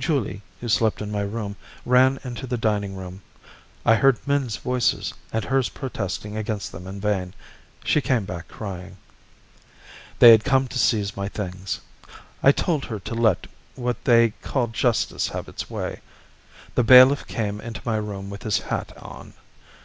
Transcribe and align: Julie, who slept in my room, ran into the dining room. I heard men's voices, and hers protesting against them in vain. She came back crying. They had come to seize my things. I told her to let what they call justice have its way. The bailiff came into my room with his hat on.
Julie, 0.00 0.42
who 0.60 0.68
slept 0.68 1.00
in 1.00 1.12
my 1.12 1.20
room, 1.20 1.54
ran 1.84 2.18
into 2.24 2.44
the 2.48 2.58
dining 2.58 2.96
room. 2.96 3.22
I 3.84 3.94
heard 3.94 4.18
men's 4.26 4.56
voices, 4.56 5.14
and 5.32 5.44
hers 5.44 5.68
protesting 5.68 6.36
against 6.36 6.72
them 6.72 6.88
in 6.88 7.00
vain. 7.00 7.34
She 7.84 8.00
came 8.00 8.24
back 8.24 8.48
crying. 8.48 8.96
They 10.18 10.32
had 10.32 10.42
come 10.42 10.66
to 10.66 10.78
seize 10.80 11.16
my 11.16 11.28
things. 11.28 11.80
I 12.42 12.50
told 12.50 12.86
her 12.86 12.98
to 12.98 13.14
let 13.14 13.46
what 13.76 14.02
they 14.02 14.30
call 14.42 14.66
justice 14.66 15.28
have 15.28 15.46
its 15.48 15.70
way. 15.70 16.00
The 16.74 16.82
bailiff 16.82 17.24
came 17.28 17.60
into 17.60 17.80
my 17.84 17.98
room 17.98 18.28
with 18.28 18.42
his 18.42 18.58
hat 18.58 18.90
on. 18.96 19.34